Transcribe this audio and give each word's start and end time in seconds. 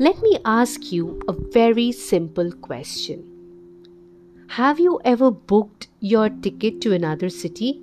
Let 0.00 0.22
me 0.22 0.38
ask 0.46 0.92
you 0.92 1.20
a 1.28 1.34
very 1.34 1.92
simple 1.92 2.52
question. 2.52 3.22
Have 4.48 4.80
you 4.80 4.98
ever 5.04 5.30
booked 5.30 5.88
your 6.00 6.30
ticket 6.30 6.80
to 6.80 6.94
another 6.94 7.28
city 7.28 7.82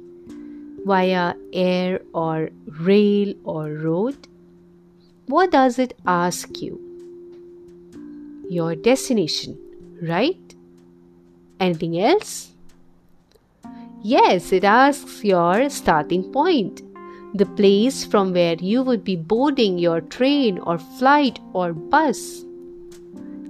via 0.84 1.36
air 1.54 2.02
or 2.16 2.50
rail 2.80 3.36
or 3.44 3.70
road? 3.70 4.28
What 5.28 5.52
does 5.52 5.78
it 5.78 5.96
ask 6.08 6.60
you? 6.60 6.82
Your 8.50 8.74
destination, 8.74 9.56
right? 10.02 10.56
Anything 11.60 12.00
else? 12.00 12.52
Yes, 14.02 14.52
it 14.52 14.64
asks 14.64 15.24
your 15.24 15.70
starting 15.70 16.32
point, 16.34 16.82
the 17.34 17.46
place 17.46 18.06
from 18.06 18.34
where 18.34 18.56
you 18.56 18.82
would 18.84 19.04
be 19.04 19.16
boarding 19.16 19.78
your 19.78 20.02
train 20.02 20.60
or 20.60 20.78
flight 20.78 21.40
or 21.54 21.74
bus. 21.74 22.44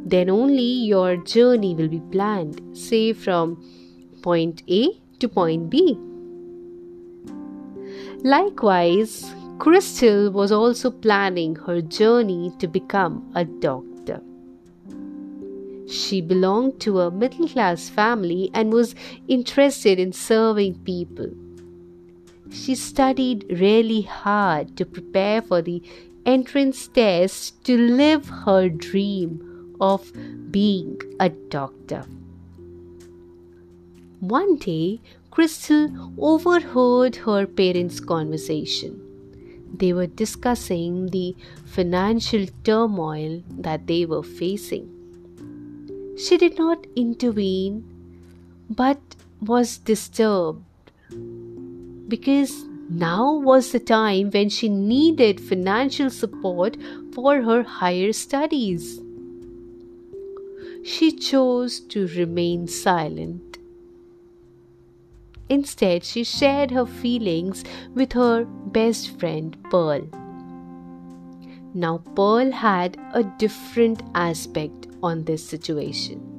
Then 0.06 0.30
only 0.30 0.62
your 0.64 1.18
journey 1.18 1.76
will 1.76 1.88
be 1.88 2.02
planned, 2.12 2.62
say 2.78 3.14
from 3.14 3.64
point 4.22 4.64
A 4.70 4.90
to 5.20 5.28
point 5.28 5.70
B. 5.70 5.98
Likewise, 8.24 9.34
Crystal 9.60 10.32
was 10.32 10.52
also 10.52 10.92
planning 10.92 11.56
her 11.56 11.82
journey 11.82 12.52
to 12.60 12.68
become 12.68 13.32
a 13.36 13.46
doctor. 13.46 14.22
She 15.88 16.22
belonged 16.22 16.80
to 16.82 17.02
a 17.02 17.12
middle 17.12 17.48
class 17.48 17.90
family 17.90 18.52
and 18.54 18.74
was 18.74 18.96
interested 19.28 20.00
in 20.00 20.12
serving 20.12 20.80
people. 20.80 21.30
She 22.52 22.76
studied 22.76 23.46
really 23.50 24.02
hard 24.02 24.78
to 24.78 24.86
prepare 24.86 25.42
for 25.42 25.62
the 25.62 25.82
entrance 26.26 26.88
test 26.88 27.64
to 27.66 27.78
live 27.78 28.28
her 28.46 28.70
dream 28.70 29.76
of 29.80 30.12
being 30.52 30.98
a 31.20 31.30
doctor. 31.30 32.06
One 34.20 34.56
day, 34.58 35.00
Crystal 35.30 36.14
overheard 36.18 37.18
her 37.18 37.46
parents' 37.46 38.00
conversation. 38.00 39.02
They 39.78 39.94
were 39.94 40.08
discussing 40.08 41.08
the 41.08 41.36
financial 41.66 42.48
turmoil 42.64 43.44
that 43.50 43.86
they 43.86 44.06
were 44.06 44.24
facing. 44.24 44.90
She 46.18 46.38
did 46.38 46.58
not 46.58 46.88
intervene 46.96 47.84
but 48.70 49.00
was 49.40 49.78
disturbed 49.78 50.64
because 52.08 52.66
now 52.90 53.34
was 53.34 53.72
the 53.72 53.80
time 53.80 54.30
when 54.32 54.50
she 54.50 54.70
needed 54.70 55.42
financial 55.42 56.10
support 56.10 56.78
for 57.14 57.42
her 57.42 57.64
higher 57.64 58.14
studies. 58.14 59.02
She 60.84 61.12
chose 61.12 61.82
to 61.82 62.08
remain 62.08 62.68
silent. 62.68 63.58
Instead, 65.50 66.04
she 66.04 66.24
shared 66.24 66.72
her 66.72 66.86
feelings 66.86 67.64
with 67.94 68.14
her 68.14 68.46
best 68.46 69.20
friend 69.20 69.58
Pearl. 69.70 70.08
Now, 71.74 72.00
Pearl 72.16 72.52
had 72.52 72.98
a 73.14 73.24
different 73.24 74.02
aspect 74.16 74.88
on 75.04 75.26
this 75.26 75.44
situation. 75.44 76.37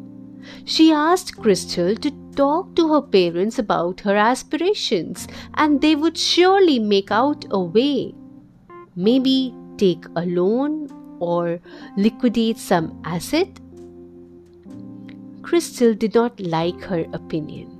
She 0.64 0.92
asked 0.92 1.36
Crystal 1.36 1.94
to 1.96 2.10
talk 2.34 2.74
to 2.76 2.92
her 2.92 3.02
parents 3.02 3.58
about 3.58 4.00
her 4.00 4.16
aspirations, 4.16 5.26
and 5.54 5.80
they 5.80 5.96
would 5.96 6.16
surely 6.16 6.78
make 6.78 7.10
out 7.10 7.44
a 7.50 7.60
way. 7.60 8.14
Maybe 8.94 9.54
take 9.76 10.04
a 10.16 10.26
loan 10.26 10.88
or 11.20 11.60
liquidate 11.96 12.58
some 12.58 13.00
asset. 13.04 13.60
Crystal 15.42 15.94
did 15.94 16.14
not 16.14 16.38
like 16.40 16.80
her 16.82 17.06
opinion. 17.12 17.74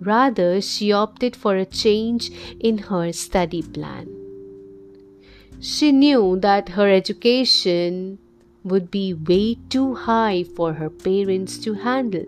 Rather, 0.00 0.60
she 0.60 0.92
opted 0.92 1.34
for 1.34 1.56
a 1.56 1.66
change 1.66 2.30
in 2.60 2.78
her 2.78 3.12
study 3.12 3.62
plan. 3.62 4.08
She 5.60 5.90
knew 5.90 6.38
that 6.40 6.68
her 6.70 6.88
education 6.88 8.18
would 8.68 8.90
be 8.90 9.14
way 9.14 9.56
too 9.68 9.94
high 9.94 10.44
for 10.44 10.74
her 10.74 10.90
parents 10.90 11.58
to 11.58 11.74
handle. 11.74 12.26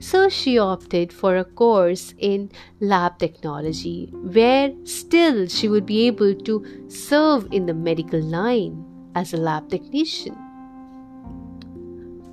So 0.00 0.28
she 0.28 0.58
opted 0.58 1.12
for 1.12 1.36
a 1.36 1.44
course 1.44 2.14
in 2.18 2.50
lab 2.80 3.18
technology, 3.18 4.10
where 4.12 4.72
still 4.84 5.48
she 5.48 5.68
would 5.68 5.86
be 5.86 6.06
able 6.06 6.34
to 6.34 6.64
serve 6.88 7.48
in 7.50 7.66
the 7.66 7.74
medical 7.74 8.20
line 8.20 8.84
as 9.14 9.32
a 9.32 9.36
lab 9.36 9.70
technician. 9.70 10.36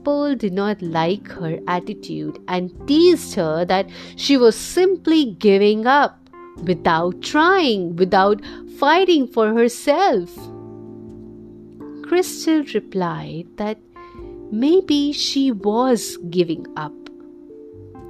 Pearl 0.03 0.35
did 0.35 0.53
not 0.53 0.81
like 0.83 1.27
her 1.29 1.57
attitude 1.67 2.37
and 2.47 2.71
teased 2.87 3.33
her 3.33 3.65
that 3.65 3.89
she 4.15 4.37
was 4.37 4.55
simply 4.55 5.31
giving 5.31 5.87
up 5.87 6.19
without 6.63 7.23
trying, 7.23 7.95
without 7.95 8.39
fighting 8.77 9.27
for 9.27 9.53
herself. 9.53 10.29
Crystal 12.07 12.63
replied 12.75 13.47
that 13.57 13.79
maybe 14.51 15.11
she 15.11 15.51
was 15.51 16.17
giving 16.29 16.67
up. 16.77 16.93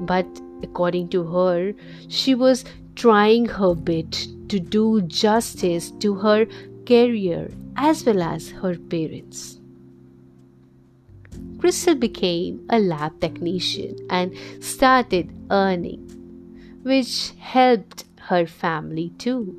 But 0.02 0.28
according 0.62 1.10
to 1.10 1.24
her, 1.24 1.74
she 2.10 2.36
was 2.36 2.66
trying 2.96 3.46
her 3.46 3.74
bit 3.74 4.28
to 4.50 4.60
do 4.60 5.02
justice 5.04 5.92
to 6.00 6.16
her 6.16 6.46
career 6.86 7.50
as 7.78 8.06
well 8.06 8.22
as 8.22 8.50
her 8.50 8.76
parents. 8.76 9.60
Crystal 11.60 11.96
became 11.96 12.66
a 12.70 12.80
lab 12.80 13.20
technician 13.22 13.96
and 14.10 14.34
started 14.60 15.32
earning, 15.50 16.02
which 16.84 17.32
helped 17.40 18.04
her 18.28 18.46
family 18.46 19.14
too. 19.18 19.56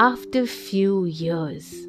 After 0.00 0.46
few 0.46 1.04
years, 1.04 1.88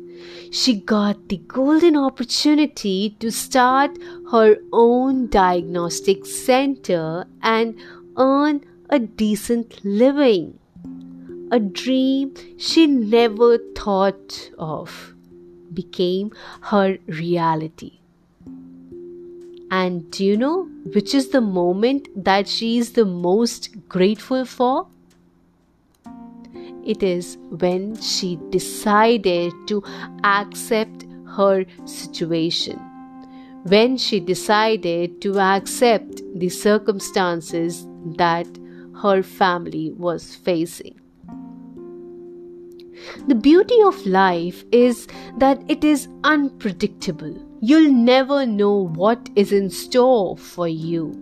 she 0.52 0.80
got 0.80 1.30
the 1.30 1.38
golden 1.38 1.96
opportunity 1.96 3.16
to 3.20 3.32
start 3.32 3.98
her 4.32 4.58
own 4.72 5.28
diagnostic 5.28 6.26
center 6.26 7.26
and 7.42 7.76
earn 8.18 8.64
a 8.90 9.00
decent 9.00 9.84
living. 9.84 10.60
A 11.52 11.60
dream 11.60 12.34
she 12.58 12.88
never 12.88 13.58
thought 13.76 14.52
of 14.58 15.14
became 15.74 16.32
her 16.62 16.98
reality. 17.08 18.00
And 19.72 20.10
do 20.12 20.26
you 20.26 20.36
know 20.38 20.68
which 20.94 21.14
is 21.14 21.30
the 21.30 21.42
moment 21.42 22.08
that 22.16 22.48
she 22.48 22.78
is 22.78 22.94
the 22.94 23.06
most 23.06 23.88
grateful 23.88 24.46
for? 24.46 24.88
It 26.86 27.04
is 27.04 27.38
when 27.50 27.96
she 28.02 28.40
decided 28.50 29.54
to 29.68 29.84
accept 30.24 31.06
her 31.36 31.66
situation. 31.86 32.80
When 33.64 33.98
she 33.98 34.20
decided 34.20 35.22
to 35.22 35.40
accept 35.40 36.22
the 36.36 36.50
circumstances 36.50 37.86
that 38.18 38.48
her 39.02 39.22
family 39.22 39.92
was 39.92 40.36
facing. 40.36 41.00
The 43.28 43.36
beauty 43.36 43.82
of 43.84 44.06
life 44.06 44.64
is 44.72 45.08
that 45.38 45.62
it 45.68 45.84
is 45.84 46.08
unpredictable. 46.24 47.36
You'll 47.62 47.92
never 47.92 48.46
know 48.46 48.88
what 48.88 49.30
is 49.36 49.52
in 49.52 49.70
store 49.70 50.38
for 50.38 50.68
you. 50.68 51.14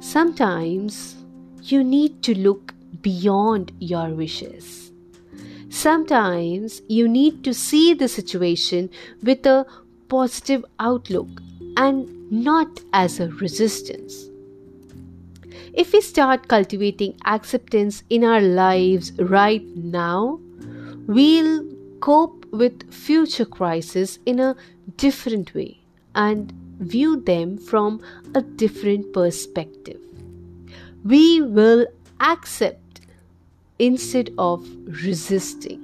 Sometimes 0.00 1.16
you 1.62 1.82
need 1.82 2.22
to 2.24 2.36
look 2.38 2.74
beyond 3.04 3.70
your 3.78 4.08
wishes. 4.14 4.90
Sometimes 5.68 6.82
you 6.88 7.06
need 7.06 7.44
to 7.44 7.52
see 7.52 7.94
the 7.94 8.08
situation 8.08 8.90
with 9.22 9.46
a 9.46 9.66
positive 10.08 10.64
outlook 10.78 11.28
and 11.76 12.08
not 12.30 12.80
as 12.92 13.20
a 13.20 13.28
resistance. 13.28 14.30
If 15.72 15.92
we 15.92 16.00
start 16.00 16.48
cultivating 16.48 17.16
acceptance 17.24 18.02
in 18.08 18.24
our 18.24 18.40
lives 18.40 19.12
right 19.18 19.64
now, 19.76 20.40
we'll 21.06 21.64
cope 22.00 22.46
with 22.52 22.92
future 22.92 23.44
crises 23.44 24.18
in 24.24 24.38
a 24.38 24.54
different 24.96 25.54
way 25.54 25.80
and 26.14 26.52
view 26.78 27.20
them 27.20 27.58
from 27.58 28.00
a 28.34 28.42
different 28.42 29.12
perspective. 29.12 30.00
We 31.04 31.42
will 31.42 31.86
accept 32.20 32.83
instead 33.78 34.30
of 34.38 34.66
resisting. 35.04 35.80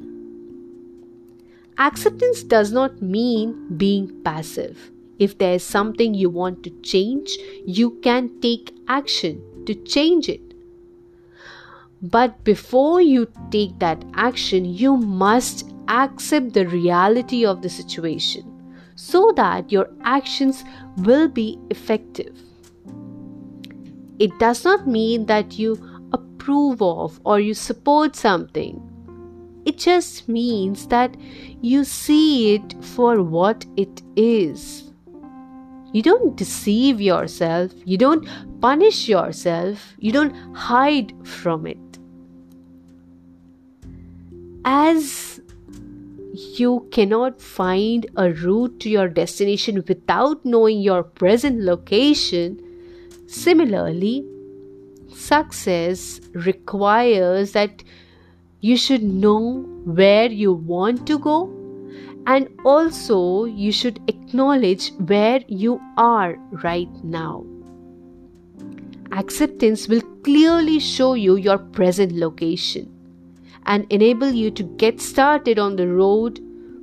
Acceptance 1.78 2.42
does 2.42 2.72
not 2.72 3.00
mean 3.00 3.76
being 3.76 4.22
passive. 4.22 4.90
If 5.18 5.38
there 5.38 5.54
is 5.54 5.64
something 5.64 6.14
you 6.14 6.30
want 6.30 6.62
to 6.64 6.70
change, 6.82 7.30
you 7.66 7.98
can 8.02 8.40
take 8.40 8.74
action 8.88 9.42
to 9.66 9.74
change 9.74 10.28
it. 10.28 10.40
But 12.02 12.44
before 12.44 13.00
you 13.00 13.28
take 13.50 13.78
that 13.78 14.02
action, 14.14 14.64
you 14.64 14.96
must 14.96 15.70
accept 15.88 16.54
the 16.54 16.66
reality 16.66 17.44
of 17.44 17.62
the 17.62 17.68
situation 17.68 18.44
so 18.94 19.32
that 19.36 19.72
your 19.72 19.88
actions 20.02 20.64
will 20.98 21.28
be 21.28 21.58
effective. 21.70 22.38
It 24.18 24.38
does 24.38 24.64
not 24.64 24.86
mean 24.86 25.26
that 25.26 25.58
you 25.58 25.76
approve 26.40 26.80
of 26.80 27.20
or 27.24 27.38
you 27.38 27.54
support 27.54 28.16
something. 28.16 28.80
It 29.66 29.76
just 29.76 30.28
means 30.28 30.86
that 30.86 31.14
you 31.60 31.84
see 31.84 32.54
it 32.54 32.74
for 32.82 33.22
what 33.22 33.66
it 33.76 34.02
is. 34.16 34.90
You 35.92 36.02
don't 36.02 36.36
deceive 36.36 37.00
yourself, 37.00 37.72
you 37.84 37.98
don't 37.98 38.26
punish 38.60 39.08
yourself, 39.08 39.94
you 39.98 40.12
don't 40.12 40.34
hide 40.54 41.12
from 41.26 41.66
it. 41.66 41.78
As 44.64 45.40
you 46.32 46.88
cannot 46.92 47.40
find 47.40 48.06
a 48.16 48.30
route 48.32 48.78
to 48.80 48.88
your 48.88 49.08
destination 49.08 49.84
without 49.88 50.44
knowing 50.44 50.80
your 50.80 51.02
present 51.02 51.60
location, 51.60 52.58
similarly, 53.26 54.24
success 55.14 56.20
requires 56.34 57.52
that 57.52 57.82
you 58.60 58.76
should 58.76 59.02
know 59.02 59.62
where 59.84 60.26
you 60.26 60.52
want 60.52 61.06
to 61.06 61.18
go 61.18 61.48
and 62.26 62.48
also 62.64 63.44
you 63.44 63.72
should 63.72 64.00
acknowledge 64.08 64.92
where 65.06 65.40
you 65.48 65.80
are 65.96 66.36
right 66.62 67.04
now. 67.04 67.44
Acceptance 69.12 69.88
will 69.88 70.02
clearly 70.22 70.78
show 70.78 71.14
you 71.14 71.36
your 71.36 71.58
present 71.58 72.12
location 72.12 72.90
and 73.66 73.86
enable 73.90 74.30
you 74.30 74.50
to 74.50 74.62
get 74.62 75.00
started 75.00 75.58
on 75.58 75.76
the 75.76 75.88
road 75.88 76.40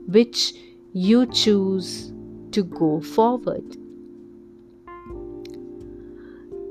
which 0.07 0.53
you 0.93 1.25
choose 1.27 2.11
to 2.51 2.63
go 2.63 2.99
forward 2.99 3.77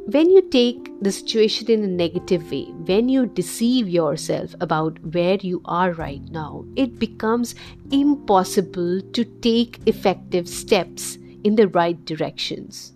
when 0.08 0.30
you 0.30 0.40
take 0.50 0.88
the 1.02 1.10
situation 1.10 1.68
in 1.68 1.82
a 1.82 1.88
negative 1.88 2.48
way, 2.50 2.66
when 2.86 3.08
you 3.08 3.26
deceive 3.26 3.88
yourself 3.88 4.54
about 4.60 5.00
where 5.12 5.36
you 5.40 5.60
are 5.64 5.92
right 5.92 6.22
now, 6.30 6.64
it 6.76 7.00
becomes 7.00 7.56
impossible 7.90 9.00
to 9.00 9.24
take 9.24 9.80
effective 9.86 10.48
steps 10.48 11.18
in 11.42 11.56
the 11.56 11.66
right 11.66 12.04
directions. 12.04 12.92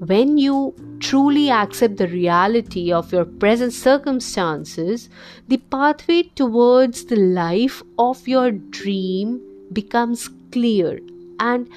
When 0.00 0.36
you 0.36 0.74
truly 0.98 1.48
accept 1.48 1.98
the 1.98 2.08
reality 2.08 2.92
of 2.92 3.12
your 3.12 3.24
present 3.24 3.72
circumstances, 3.72 5.08
the 5.46 5.58
pathway 5.58 6.24
towards 6.34 7.04
the 7.04 7.16
life 7.16 7.84
of 7.98 8.26
your 8.26 8.50
dream 8.50 9.40
becomes 9.72 10.28
clear 10.50 10.98
and 11.38 11.68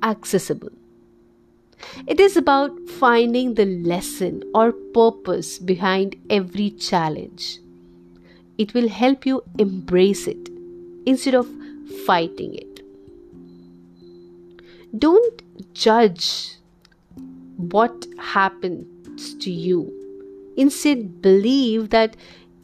accessible. 0.00 0.70
It 2.06 2.20
is 2.20 2.36
about 2.36 2.88
finding 2.88 3.54
the 3.54 3.66
lesson 3.66 4.42
or 4.54 4.72
purpose 4.72 5.58
behind 5.58 6.16
every 6.28 6.70
challenge. 6.70 7.58
It 8.58 8.74
will 8.74 8.88
help 8.88 9.24
you 9.24 9.42
embrace 9.58 10.26
it 10.26 10.48
instead 11.06 11.34
of 11.34 11.48
fighting 12.06 12.54
it. 12.54 12.80
Don't 14.98 15.42
judge 15.72 16.56
what 17.56 18.06
happens 18.18 19.34
to 19.34 19.50
you. 19.50 19.92
Instead, 20.56 21.22
believe 21.22 21.90
that 21.90 22.16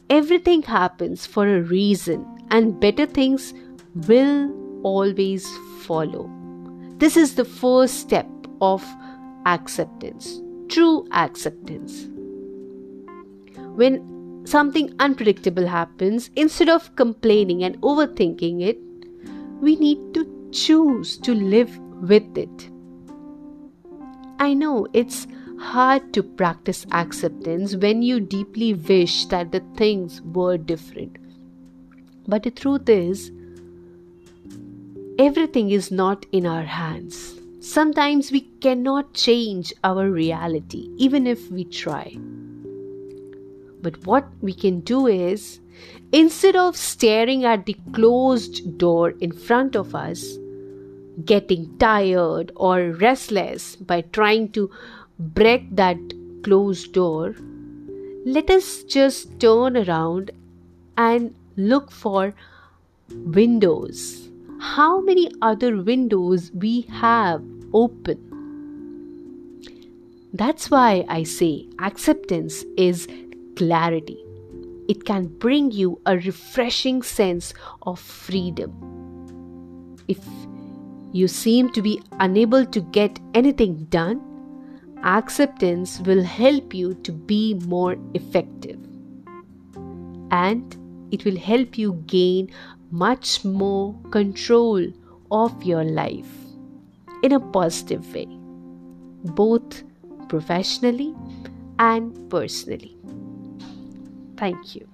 everything 0.09 0.61
happens 0.61 1.25
for 1.25 1.47
a 1.47 1.61
reason 1.61 2.25
and 2.51 2.79
better 2.79 3.05
things 3.05 3.53
will 4.07 4.51
always 4.83 5.47
follow. 5.81 6.29
This 6.97 7.17
is 7.17 7.35
the 7.35 7.45
first 7.45 7.99
step 7.99 8.27
of 8.61 8.85
acceptance, 9.47 10.41
true 10.67 11.07
acceptance. 11.11 12.07
When 13.81 14.45
something 14.45 14.93
unpredictable 14.99 15.67
happens, 15.67 16.29
instead 16.35 16.69
of 16.69 16.95
complaining 16.95 17.63
and 17.63 17.81
overthinking 17.81 18.61
it, 18.61 18.77
we 19.61 19.75
need 19.77 20.13
to 20.13 20.49
choose 20.51 21.17
to 21.19 21.33
live 21.33 21.77
with 22.01 22.37
it. 22.37 22.69
I 24.39 24.53
know 24.53 24.87
it's 24.93 25.27
hard 25.59 26.13
to 26.13 26.21
practice 26.21 26.85
acceptance 26.91 27.75
when 27.75 28.03
you 28.03 28.19
deeply 28.19 28.73
wish 28.73 29.25
that 29.27 29.51
the 29.51 29.61
things 29.75 30.21
were 30.21 30.57
different. 30.57 31.17
But 32.27 32.43
the 32.43 32.51
truth 32.51 32.87
is, 32.89 33.31
everything 35.17 35.71
is 35.71 35.89
not 35.89 36.25
in 36.31 36.45
our 36.45 36.63
hands. 36.63 37.36
Sometimes 37.59 38.31
we 38.31 38.41
cannot 38.61 39.13
change 39.13 39.73
our 39.83 40.09
reality, 40.09 40.89
even 40.97 41.25
if 41.25 41.49
we 41.49 41.63
try. 41.65 42.15
But 43.81 44.05
what 44.05 44.27
we 44.41 44.53
can 44.53 44.81
do 44.81 45.07
is, 45.07 45.59
instead 46.11 46.55
of 46.55 46.77
staring 46.77 47.45
at 47.45 47.65
the 47.65 47.75
closed 47.93 48.77
door 48.77 49.11
in 49.19 49.31
front 49.31 49.75
of 49.75 49.95
us, 49.95 50.37
getting 51.25 51.77
tired 51.79 52.51
or 52.55 52.91
restless 52.91 53.75
by 53.75 54.01
trying 54.01 54.51
to 54.51 54.69
break 55.17 55.75
that 55.75 55.97
closed 56.43 56.93
door, 56.93 57.35
let 58.23 58.51
us 58.51 58.83
just 58.83 59.39
turn 59.39 59.77
around 59.77 60.29
and 60.95 61.33
look 61.55 61.91
for 61.91 62.35
windows. 63.09 64.29
How 64.59 65.01
many 65.01 65.31
other 65.41 65.81
windows 65.81 66.51
we 66.53 66.81
have 66.89 67.43
open. 67.73 68.17
That's 70.33 70.69
why 70.69 71.05
I 71.07 71.23
say 71.23 71.67
acceptance 71.79 72.63
is 72.77 73.07
clarity. 73.55 74.23
It 74.87 75.05
can 75.05 75.27
bring 75.27 75.71
you 75.71 75.99
a 76.05 76.17
refreshing 76.17 77.01
sense 77.01 77.53
of 77.81 77.99
freedom. 77.99 78.71
If 80.07 80.19
you 81.11 81.27
seem 81.27 81.71
to 81.73 81.81
be 81.81 82.01
unable 82.19 82.65
to 82.65 82.81
get 82.81 83.19
anything 83.33 83.85
done, 83.85 84.21
acceptance 85.03 85.99
will 86.01 86.23
help 86.23 86.73
you 86.73 86.93
to 87.03 87.11
be 87.11 87.55
more 87.65 87.97
effective. 88.13 88.79
And 90.31 90.75
it 91.11 91.25
will 91.25 91.37
help 91.37 91.77
you 91.77 92.03
gain 92.07 92.49
much 92.91 93.43
more 93.43 93.95
control 94.11 94.85
of 95.31 95.63
your 95.63 95.83
life 95.83 96.31
in 97.23 97.33
a 97.33 97.39
positive 97.39 98.13
way, 98.13 98.27
both 99.33 99.83
professionally 100.29 101.15
and 101.79 102.29
personally. 102.29 102.95
Thank 104.37 104.75
you. 104.75 104.87